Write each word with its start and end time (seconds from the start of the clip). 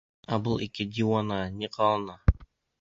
Ә 0.35 0.39
был 0.47 0.63
ике 0.67 0.87
диуана 0.95 1.39
ни 1.61 1.71
ҡылана? 1.79 2.19